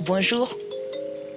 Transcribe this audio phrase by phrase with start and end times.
[0.00, 0.56] Bonjour.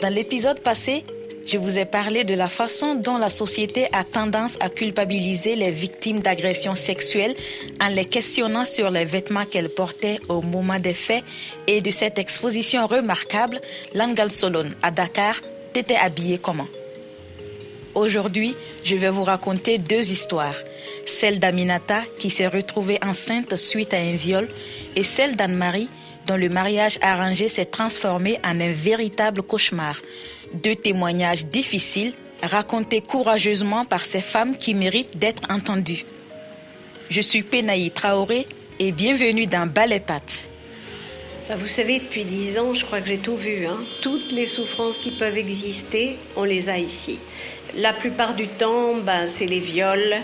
[0.02, 1.04] Dans l'épisode passé,
[1.46, 5.72] je vous ai parlé de la façon dont la société a tendance à culpabiliser les
[5.72, 7.36] victimes d'agressions sexuelles
[7.82, 11.26] en les questionnant sur les vêtements qu'elles portaient au moment des faits
[11.68, 13.60] et de cette exposition remarquable,
[13.94, 15.42] Langal Solon à Dakar,
[15.74, 16.68] t'étais habillée comment?
[17.96, 20.56] Aujourd'hui, je vais vous raconter deux histoires.
[21.06, 24.48] Celle d'Aminata qui s'est retrouvée enceinte suite à un viol
[24.96, 25.90] et celle d'Anne-Marie
[26.28, 29.98] dont le mariage arrangé s'est transformé en un véritable cauchemar.
[30.54, 32.14] Deux témoignages difficiles
[32.44, 36.06] racontés courageusement par ces femmes qui méritent d'être entendues.
[37.10, 38.46] Je suis Penaï Traoré
[38.78, 43.36] et bienvenue dans Ballet bah, Vous savez, depuis dix ans, je crois que j'ai tout
[43.36, 43.66] vu.
[43.66, 43.80] Hein.
[44.02, 47.20] Toutes les souffrances qui peuvent exister, on les a ici.
[47.78, 50.16] La plupart du temps, bah, c'est les viols,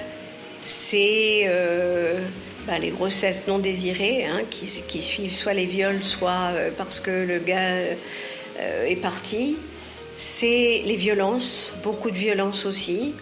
[0.63, 2.15] c'est euh,
[2.65, 7.11] bah, les grossesses non désirées hein, qui, suivent soit les viols, soit euh, parce que
[7.11, 7.73] le gars
[8.59, 9.57] euh, est parti.
[10.15, 13.13] C'est les violences, beaucoup de violences aussi.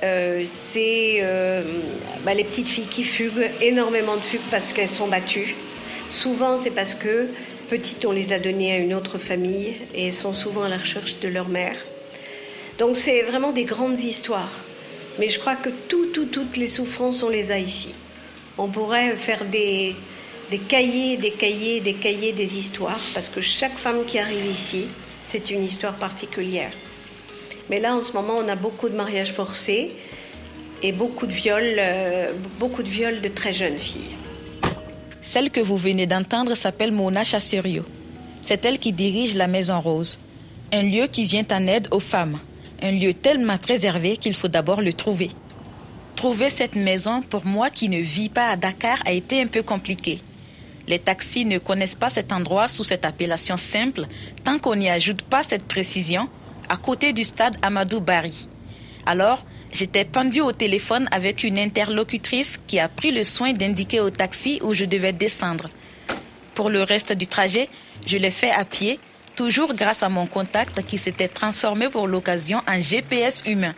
[0.00, 1.22] C'est
[2.24, 5.54] bah, les petites filles qui fuguent, énormément de fugues parce qu'elles sont battues.
[6.08, 7.28] Souvent, c'est parce que
[7.68, 11.18] petites, on les a données à une autre famille et sont souvent à la recherche
[11.20, 11.76] de leur mère.
[12.78, 14.52] Donc, c'est vraiment des grandes histoires.
[15.18, 17.94] Mais je crois que tout, toutes les souffrances, on les a ici
[18.58, 19.94] on pourrait faire des,
[20.50, 24.88] des cahiers, des cahiers, des cahiers des histoires, parce que chaque femme qui arrive ici,
[25.22, 26.72] c'est une histoire particulière.
[27.68, 29.90] Mais là, en ce moment, on a beaucoup de mariages forcés
[30.82, 34.14] et beaucoup de viols, euh, beaucoup de viols de très jeunes filles.
[35.20, 37.84] Celle que vous venez d'entendre s'appelle Mona Chasserio.
[38.40, 40.18] C'est elle qui dirige la Maison Rose,
[40.72, 42.38] un lieu qui vient en aide aux femmes,
[42.82, 45.30] un lieu tellement préservé qu'il faut d'abord le trouver.
[46.14, 49.62] Trouver cette maison pour moi qui ne vis pas à Dakar a été un peu
[49.62, 50.20] compliqué.
[50.88, 54.06] Les taxis ne connaissent pas cet endroit sous cette appellation simple
[54.44, 56.28] tant qu'on n'y ajoute pas cette précision
[56.68, 58.48] à côté du stade Amadou Bari.
[59.04, 64.10] Alors, j'étais pendue au téléphone avec une interlocutrice qui a pris le soin d'indiquer au
[64.10, 65.70] taxi où je devais descendre.
[66.54, 67.68] Pour le reste du trajet,
[68.06, 68.98] je l'ai fait à pied,
[69.36, 73.74] toujours grâce à mon contact qui s'était transformé pour l'occasion en GPS humain.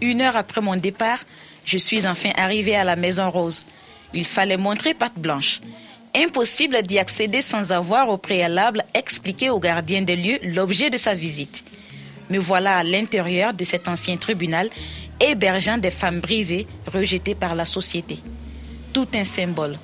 [0.00, 1.18] Une heure après mon départ,
[1.64, 3.66] je suis enfin arrivée à la Maison Rose.
[4.14, 5.60] Il fallait montrer patte blanche.
[6.16, 11.14] Impossible d'y accéder sans avoir au préalable expliqué au gardien des lieux l'objet de sa
[11.14, 11.62] visite.
[12.30, 14.70] Me voilà à l'intérieur de cet ancien tribunal,
[15.20, 18.18] hébergeant des femmes brisées, rejetées par la société.
[18.92, 19.78] Tout un symbole.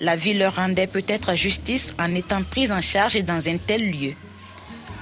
[0.00, 4.14] La vie leur rendait peut-être justice en étant prise en charge dans un tel lieu.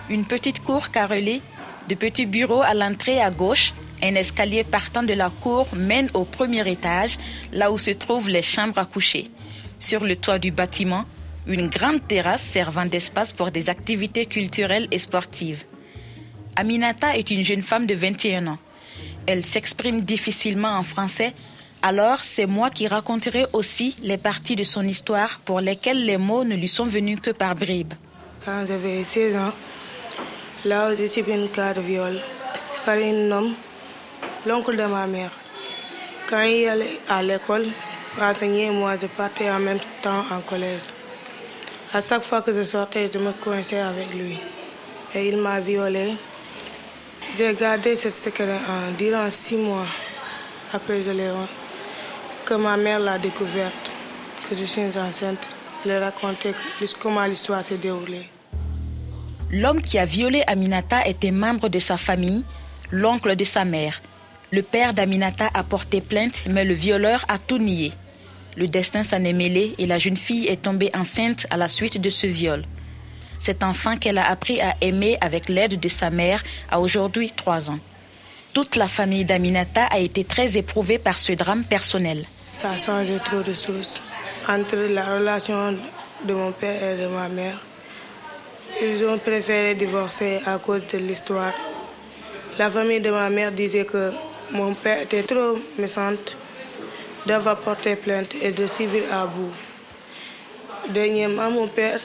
[0.09, 1.43] Une petite cour carrelée,
[1.89, 6.25] de petits bureaux à l'entrée à gauche, un escalier partant de la cour mène au
[6.25, 7.19] premier étage,
[7.53, 9.31] là où se trouvent les chambres à coucher.
[9.79, 11.05] Sur le toit du bâtiment,
[11.47, 15.65] une grande terrasse servant d'espace pour des activités culturelles et sportives.
[16.57, 18.59] Aminata est une jeune femme de 21 ans.
[19.27, 21.35] Elle s'exprime difficilement en français,
[21.83, 26.45] alors c'est moi qui raconterai aussi les parties de son histoire pour lesquelles les mots
[26.45, 27.95] ne lui sont venus que par bribes.
[28.45, 29.53] Quand j'avais 16 ans,
[30.65, 32.21] là j'ai subi un cas de viol
[32.85, 33.55] par un homme
[34.47, 35.31] l'oncle de ma mère.
[36.29, 37.67] Quand il allait à l'école,
[38.21, 40.91] enseigner, moi je partais en même temps en collège.
[41.93, 44.39] À chaque fois que je sortais, je me coinçais avec lui.
[45.15, 46.15] Et il m'a violée.
[47.37, 49.87] J'ai gardé cette secret en durant six mois
[50.73, 51.31] après je l'ai
[52.47, 53.91] que ma mère l'a découverte,
[54.49, 55.49] que je suis enceinte.
[55.85, 56.55] Elle a raconté
[57.01, 58.29] comment l'histoire s'est déroulée.
[59.51, 62.45] L'homme qui a violé Aminata était membre de sa famille,
[62.91, 64.01] l'oncle de sa mère.
[64.53, 67.93] Le père d'Aminata a porté plainte, mais le violeur a tout nié.
[68.57, 72.01] Le destin s'en est mêlé et la jeune fille est tombée enceinte à la suite
[72.01, 72.63] de ce viol.
[73.41, 77.71] Cet enfant qu'elle a appris à aimer avec l'aide de sa mère a aujourd'hui trois
[77.71, 77.81] ans.
[78.57, 82.25] Toute la famille d'Aminata a été très éprouvée par ce drame personnel.
[82.41, 84.01] Ça a changé trop de choses
[84.49, 85.77] entre la relation
[86.25, 87.63] de mon père et de ma mère.
[88.81, 91.53] Ils ont préféré divorcer à cause de l'histoire.
[92.59, 94.11] La famille de ma mère disait que
[94.53, 96.15] mon père était trop méchant
[97.27, 99.53] d'avoir porté plainte et de civil à bout.
[100.89, 102.01] Dernièrement, mon père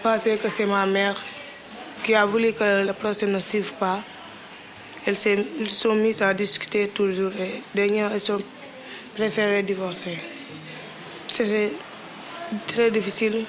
[0.00, 1.20] pensait que c'est ma mère
[2.04, 4.00] qui a voulu que le procès ne suive pas.
[5.06, 5.36] Elles se
[5.68, 8.42] sont mises à discuter toujours et dernièrement, elles ont
[9.14, 10.18] préféré divorcer.
[11.28, 11.70] C'était
[12.66, 13.44] très difficile.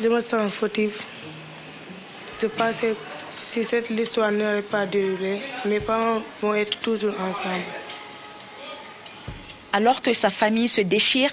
[0.00, 1.02] Je me sens fautive.
[2.40, 2.94] Je pensais
[3.30, 7.64] si cette histoire n'aurait pas déroulé, mes parents vont être toujours ensemble.
[9.72, 11.30] Alors que sa famille se déchire,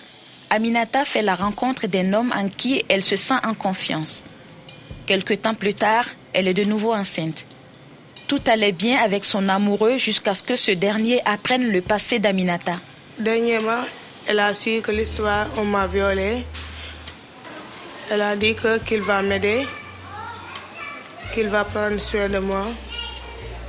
[0.49, 4.23] Aminata fait la rencontre d'un homme en qui elle se sent en confiance.
[5.05, 7.45] Quelque temps plus tard, elle est de nouveau enceinte.
[8.31, 12.75] Tout allait bien avec son amoureux jusqu'à ce que ce dernier apprenne le passé d'Aminata.
[13.19, 13.81] Dernièrement,
[14.25, 16.45] elle a su que l'histoire, on m'a violée.
[18.09, 18.55] Elle a dit
[18.85, 19.67] qu'il va m'aider,
[21.33, 22.67] qu'il va prendre soin de moi.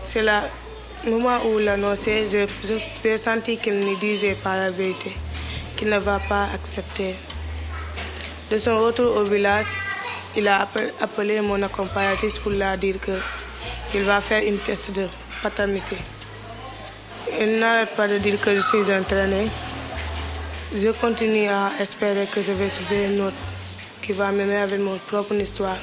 [0.04, 5.10] C'est le moment où l'annonçait, j'ai senti qu'il ne disait pas la vérité,
[5.76, 7.16] qu'il ne va pas accepter.
[8.48, 9.66] De son retour au village,
[10.36, 10.68] il a
[11.00, 13.00] appelé mon accompagnatrice pour lui dire
[13.92, 15.06] qu'il va faire une test de
[15.42, 15.96] paternité.
[17.38, 19.48] Il n'arrête pas de dire que je suis entraînée.
[20.74, 23.36] Je continue à espérer que je vais trouver une autre
[24.02, 25.76] qui va m'aimer avec mon propre histoire.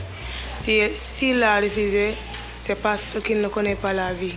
[0.57, 2.09] S'il si, a refusé,
[2.59, 4.35] c'est parce qu'il ne connaît pas la vie.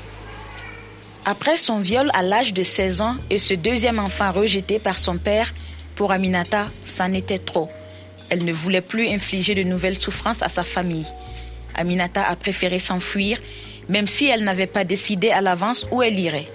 [1.25, 5.17] Après son viol à l'âge de 16 ans et ce deuxième enfant rejeté par son
[5.17, 5.53] père,
[5.95, 7.71] pour Aminata, ça n'était trop.
[8.29, 11.07] Elle ne voulait plus infliger de nouvelles souffrances à sa famille.
[11.75, 13.39] Aminata a préféré s'enfuir,
[13.89, 16.49] même si elle n'avait pas décidé à l'avance où elle irait.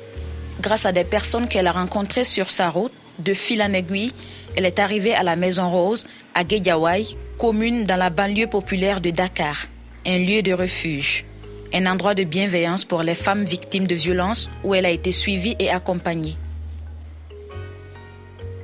[0.62, 4.12] Grâce à des personnes qu'elle a rencontrées sur sa route, de fil en aiguille,
[4.56, 9.12] elle est arrivée à la Maison Rose, à Guédiawaye, commune dans la banlieue populaire de
[9.12, 9.68] Dakar,
[10.06, 11.26] un lieu de refuge,
[11.74, 15.56] un endroit de bienveillance pour les femmes victimes de violences où elle a été suivie
[15.60, 16.38] et accompagnée.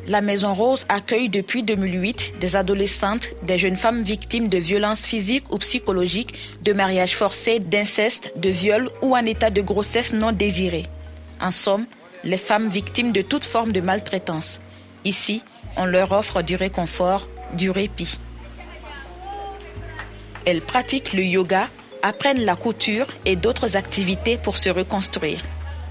[0.07, 5.49] La Maison Rose accueille depuis 2008 des adolescentes, des jeunes femmes victimes de violences physiques
[5.49, 10.83] ou psychologiques, de mariages forcés, d'inceste, de viols ou en état de grossesse non désirée.
[11.39, 11.85] En somme,
[12.25, 14.59] les femmes victimes de toute forme de maltraitance.
[15.05, 15.41] Ici,
[15.77, 18.19] on leur offre du réconfort, du répit.
[20.45, 21.69] Elles pratiquent le yoga,
[22.01, 25.39] apprennent la couture et d'autres activités pour se reconstruire.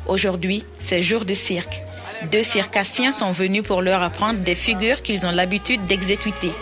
[0.06, 1.82] Aujourd'hui, c'est jour de cirque.
[2.30, 6.52] Deux circassiens sont venus pour leur apprendre des figures qu'ils ont l'habitude d'exécuter.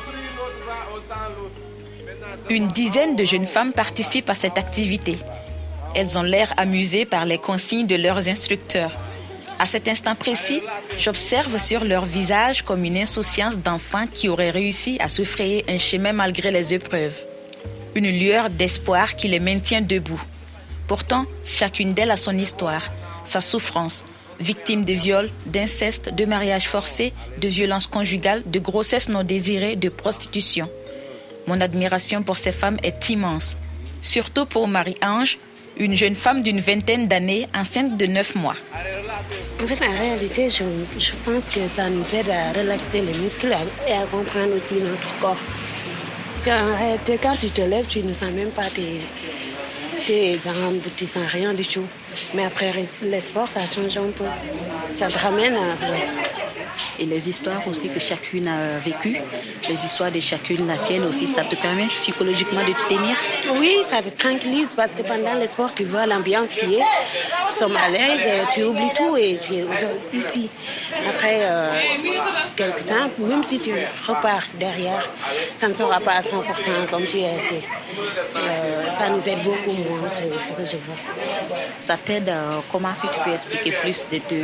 [2.48, 5.18] Une dizaine de jeunes femmes participent à cette activité.
[5.94, 8.98] Elles ont l'air amusées par les consignes de leurs instructeurs.
[9.58, 10.62] À cet instant précis,
[10.98, 15.78] j'observe sur leur visage comme une insouciance d'enfants qui auraient réussi à se frayer un
[15.78, 17.26] chemin malgré les épreuves.
[17.94, 20.22] Une lueur d'espoir qui les maintient debout.
[20.86, 22.90] Pourtant, chacune d'elles a son histoire,
[23.24, 24.04] sa souffrance,
[24.40, 29.88] victime de viols, d'inceste, de mariage forcé, de violences conjugales, de grossesse non désirée, de
[29.88, 30.68] prostitution.
[31.46, 33.56] Mon admiration pour ces femmes est immense,
[34.00, 35.38] surtout pour Marie-Ange,
[35.76, 38.56] une jeune femme d'une vingtaine d'années, enceinte de 9 mois.
[39.62, 40.64] En fait, en réalité, je,
[40.98, 43.54] je, pense que ça nous aide à relaxer les muscles
[43.86, 45.36] et à comprendre aussi notre corps.
[46.34, 49.00] Parce qu'en réalité, quand tu te lèves, tu ne sens même pas tes,
[50.06, 51.86] tes jambes, tu ne sens rien du tout.
[52.34, 52.72] Mais après
[53.02, 54.24] les sports, ça change un peu.
[54.92, 56.29] Ça te ramène à
[57.00, 59.16] et les histoires aussi que chacune a vécues,
[59.68, 63.16] les histoires de chacune la tienne aussi, ça te permet psychologiquement de te tenir?
[63.58, 66.84] Oui, ça te tranquillise parce que pendant les sports, tu vois l'ambiance qui est,
[67.50, 68.20] tu sommes à l'aise,
[68.54, 69.66] tu oublies tout et tu es
[70.12, 70.48] ici.
[71.08, 71.80] Après euh,
[72.56, 73.72] quelques temps, même si tu
[74.06, 75.08] repars derrière,
[75.58, 76.30] ça ne sera pas à 100%
[76.90, 77.62] comme tu as été.
[78.36, 80.96] Euh, ça nous aide beaucoup, moi, c'est ce que je vois.
[81.80, 84.34] Ça t'aide, euh, comment tu peux expliquer plus de te,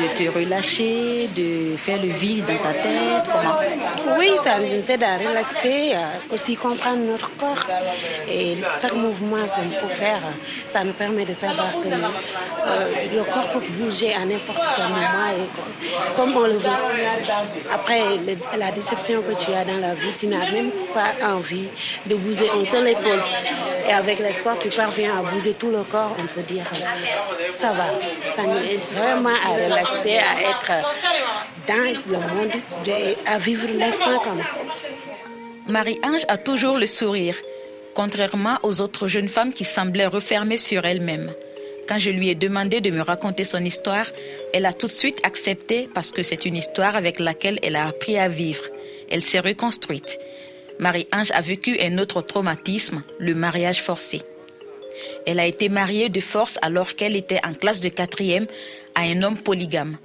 [0.00, 3.28] de te relâcher, de faire le vide dans ta tête?
[4.18, 7.66] Oui, ça nous aide à relaxer, à aussi comprendre notre corps.
[8.28, 10.20] Et chaque mouvement qu'on peut faire,
[10.68, 15.30] ça nous permet de savoir que euh, le corps peut bouger à n'importe quel moment
[15.36, 16.70] et comme on le veut.
[17.72, 18.00] Après,
[18.58, 21.68] la déception que tu as dans la vie, tu n'as même pas envie
[22.06, 23.22] de bouger un seul épaule.
[23.88, 26.64] Et avec l'espoir, tu parviens à bouger tout le corps, on peut dire.
[27.54, 27.86] Ça va.
[28.36, 30.72] Ça nous aide vraiment à relaxer, à être
[31.66, 32.52] dans le monde,
[33.26, 34.42] à vivre l'instant comme.
[35.68, 37.36] Marie-Ange a toujours le sourire,
[37.94, 41.32] contrairement aux autres jeunes femmes qui semblaient refermées sur elles-mêmes.
[41.88, 44.06] Quand je lui ai demandé de me raconter son histoire,
[44.54, 47.86] elle a tout de suite accepté parce que c'est une histoire avec laquelle elle a
[47.86, 48.62] appris à vivre.
[49.10, 50.18] Elle s'est reconstruite.
[50.78, 54.22] Marie-Ange a vécu un autre traumatisme, le mariage forcé.
[55.26, 58.46] Elle a été mariée de force alors qu'elle était en classe de quatrième
[58.94, 59.96] à un homme polygame.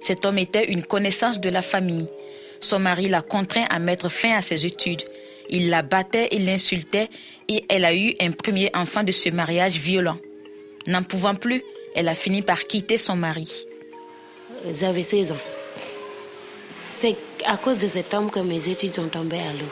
[0.00, 2.06] Cet homme était une connaissance de la famille.
[2.60, 5.02] Son mari l'a contraint à mettre fin à ses études.
[5.50, 7.08] Il la battait, il l'insultait
[7.48, 10.18] et elle a eu un premier enfant de ce mariage violent.
[10.86, 11.62] N'en pouvant plus,
[11.94, 13.66] elle a fini par quitter son mari.
[14.78, 15.38] J'avais 16 ans.
[16.98, 19.70] C'est à cause de cet homme que mes études sont tombées à l'eau.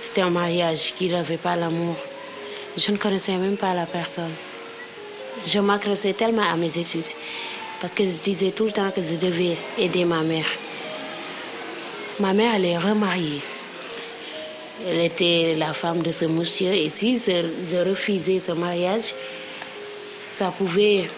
[0.00, 1.96] C'était un mariage qui n'avait pas l'amour.
[2.76, 4.32] Je ne connaissais même pas la personne.
[5.46, 7.04] Je m'accrochais tellement à mes études.
[7.80, 10.46] Parce que je disais tout le temps que je devais aider ma mère.
[12.18, 13.42] Ma mère, elle est remariée.
[14.86, 19.14] Elle était la femme de ce monsieur et si je, refusais ce mariage,
[20.34, 21.08] ça pouvait.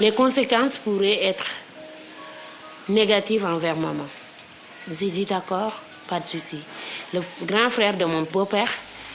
[0.00, 1.46] Les conséquences pourraient être
[2.88, 4.06] négatives envers maman.
[4.90, 5.72] J'ai dit d'accord,
[6.08, 6.58] pas de souci.
[7.12, 8.72] Le grand frère de mon beau-père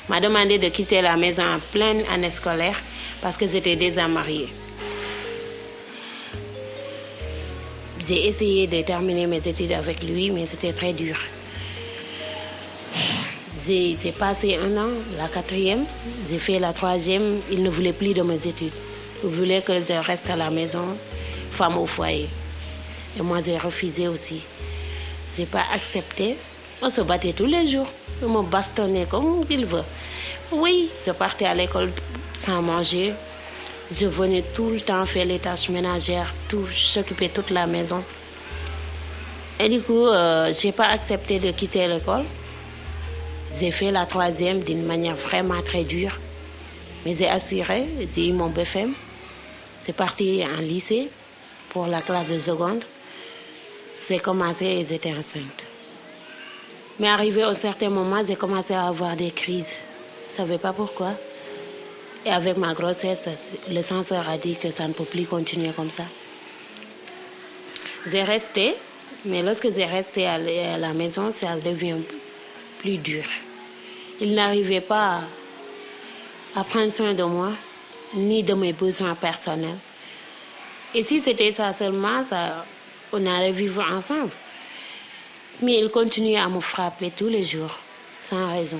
[0.09, 2.79] m'a demandé de quitter la maison en pleine année scolaire
[3.21, 4.49] parce que j'étais déjà mariée.
[8.05, 11.15] J'ai essayé de terminer mes études avec lui, mais c'était très dur.
[13.65, 15.85] J'ai passé un an, la quatrième,
[16.29, 18.73] j'ai fait la troisième, il ne voulait plus de mes études.
[19.23, 20.97] Il voulait que je reste à la maison,
[21.51, 22.27] femme au foyer.
[23.17, 24.41] Et moi, j'ai refusé aussi.
[25.33, 26.35] Je n'ai pas accepté.
[26.81, 27.87] On se battait tous les jours.
[28.21, 29.85] On me bastonnait comme il veut.
[30.51, 31.91] Oui, je partais à l'école
[32.33, 33.13] sans manger.
[33.91, 38.03] Je venais tout le temps faire les tâches ménagères, tout, j'occupais toute la maison.
[39.59, 42.25] Et du coup, euh, je n'ai pas accepté de quitter l'école.
[43.55, 46.19] J'ai fait la troisième d'une manière vraiment très dure.
[47.05, 48.93] Mais j'ai assuré, j'ai eu mon BFM.
[49.79, 51.09] C'est parti en lycée
[51.69, 52.83] pour la classe de seconde.
[54.07, 55.63] J'ai commencé et j'étais enceinte.
[56.99, 59.77] Mais arrivé au certain moment, j'ai commencé à avoir des crises.
[60.27, 61.11] Je ne savais pas pourquoi?
[62.25, 63.27] Et avec ma grossesse,
[63.69, 66.05] le censeur a dit que ça ne peut plus continuer comme ça.
[68.07, 68.75] J'ai resté,
[69.25, 71.97] mais lorsque j'ai resté à la maison, ça devient
[72.79, 73.23] plus dur.
[74.21, 75.21] Il n'arrivait pas
[76.55, 77.51] à prendre soin de moi,
[78.13, 79.77] ni de mes besoins personnels.
[80.93, 82.21] Et si c'était ça seulement,
[83.11, 84.31] on allait vivre ensemble.
[85.61, 87.79] Mais il continuait à me frapper tous les jours,
[88.21, 88.79] sans raison.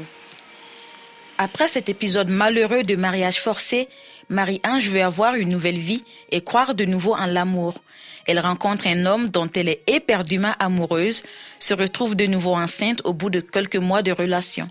[1.38, 3.90] Après cet épisode malheureux de mariage forcé,
[4.30, 7.74] Marie-Ange veut avoir une nouvelle vie et croire de nouveau en l'amour.
[8.28, 11.24] Elle rencontre un homme dont elle est éperdument amoureuse,
[11.60, 14.70] se retrouve de nouveau enceinte au bout de quelques mois de relation.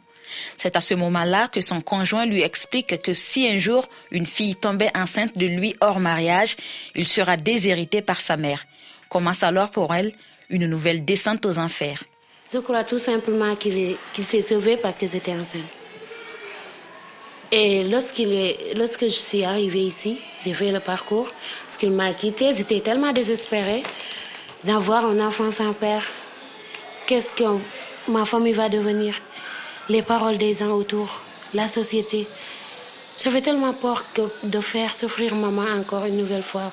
[0.57, 4.57] C'est à ce moment-là que son conjoint lui explique que si un jour une fille
[4.57, 6.57] tombait enceinte de lui hors mariage,
[6.95, 8.65] il sera déshérité par sa mère.
[9.09, 10.13] Commence alors pour elle
[10.49, 12.05] une nouvelle descente aux enfers.
[12.51, 15.82] Je crois tout simplement qu'il s'est sauvé parce que j'étais enceinte.
[17.55, 18.23] Et lorsque
[19.03, 21.29] je suis arrivée ici, j'ai fait le parcours,
[21.67, 23.83] parce qu'il m'a quitté, j'étais tellement désespérée
[24.65, 26.03] d'avoir un enfant sans père.
[27.07, 27.45] Qu'est-ce que
[28.09, 29.21] ma famille va devenir?
[29.91, 31.21] Les paroles des gens autour,
[31.53, 32.27] la société.
[33.23, 34.03] J'avais tellement peur
[34.43, 36.73] de faire souffrir maman encore une nouvelle fois,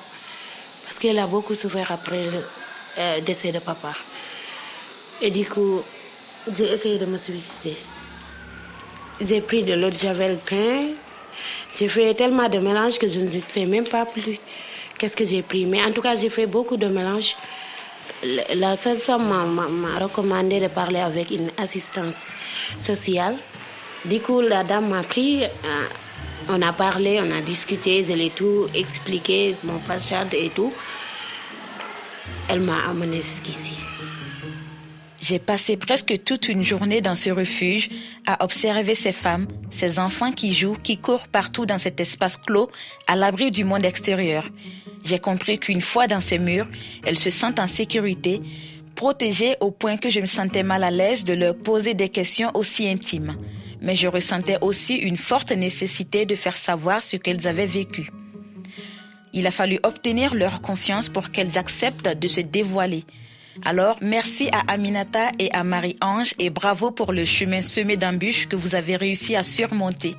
[0.84, 2.42] parce qu'elle a beaucoup souffert après le
[2.98, 3.92] euh, décès de papa.
[5.20, 5.82] Et du coup,
[6.50, 7.76] j'ai essayé de me suicider.
[9.20, 10.88] J'ai pris de l'eau de javel plein.
[11.76, 14.38] J'ai fait tellement de mélanges que je ne sais même pas plus
[14.96, 15.66] qu'est-ce que j'ai pris.
[15.66, 17.36] Mais en tout cas, j'ai fait beaucoup de mélanges.
[18.54, 22.28] La sage-femme m'a recommandé de parler avec une assistance
[22.78, 23.36] sociale.
[24.06, 25.86] Du coup, la dame m'a pris, euh,
[26.48, 30.72] on a parlé, on a discuté, je l'ai tout expliqué, mon passage et tout.
[32.48, 33.89] Elle m'a amené jusqu'ici.
[35.20, 37.90] J'ai passé presque toute une journée dans ce refuge
[38.26, 42.70] à observer ces femmes, ces enfants qui jouent, qui courent partout dans cet espace clos,
[43.06, 44.48] à l'abri du monde extérieur.
[45.04, 46.68] J'ai compris qu'une fois dans ces murs,
[47.04, 48.40] elles se sentent en sécurité,
[48.94, 52.50] protégées au point que je me sentais mal à l'aise de leur poser des questions
[52.54, 53.36] aussi intimes.
[53.82, 58.10] Mais je ressentais aussi une forte nécessité de faire savoir ce qu'elles avaient vécu.
[59.32, 63.04] Il a fallu obtenir leur confiance pour qu'elles acceptent de se dévoiler.
[63.64, 68.56] Alors, merci à Aminata et à Marie-Ange et bravo pour le chemin semé d'embûches que
[68.56, 70.14] vous avez réussi à surmonter.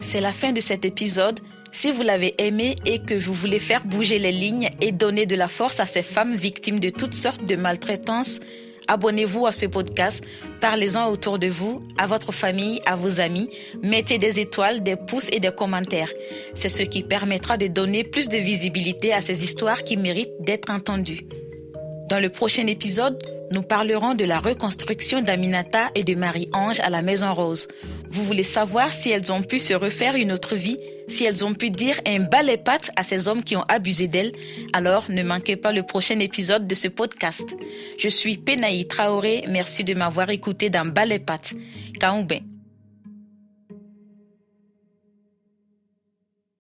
[0.00, 1.40] C'est la fin de cet épisode.
[1.72, 5.36] Si vous l'avez aimé et que vous voulez faire bouger les lignes et donner de
[5.36, 8.40] la force à ces femmes victimes de toutes sortes de maltraitances,
[8.88, 10.22] abonnez-vous à ce podcast,
[10.60, 13.48] parlez-en autour de vous, à votre famille, à vos amis,
[13.82, 16.12] mettez des étoiles, des pouces et des commentaires.
[16.54, 20.70] C'est ce qui permettra de donner plus de visibilité à ces histoires qui méritent d'être
[20.70, 21.26] entendues.
[22.12, 23.16] Dans le prochain épisode,
[23.52, 27.68] nous parlerons de la reconstruction d'Aminata et de Marie-Ange à la Maison Rose.
[28.10, 30.76] Vous voulez savoir si elles ont pu se refaire une autre vie,
[31.08, 34.32] si elles ont pu dire un balai patte à ces hommes qui ont abusé d'elles,
[34.74, 37.56] alors ne manquez pas le prochain épisode de ce podcast.
[37.98, 41.54] Je suis Penaï Traoré, merci de m'avoir écouté dans patte.
[41.98, 42.42] Kaoubé.